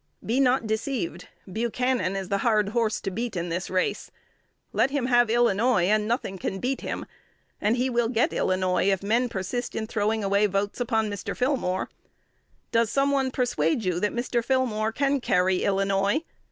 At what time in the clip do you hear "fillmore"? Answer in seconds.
11.37-11.87, 14.43-14.91